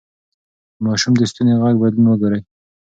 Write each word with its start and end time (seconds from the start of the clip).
د 0.75 0.77
ماشوم 0.85 1.13
د 1.17 1.21
ستوني 1.31 1.53
غږ 1.61 1.75
بدلون 1.81 2.05
وګورئ. 2.07 2.41